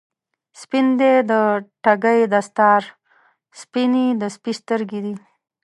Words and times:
سپین 0.61 0.87
دی 0.99 1.13
د 1.31 1.31
ټګۍ 1.83 2.19
دستار، 2.33 2.81
سپینې 3.61 4.05
د 4.21 4.23
سپي 4.35 4.51
سترګی 4.59 4.99
دي 5.05 5.15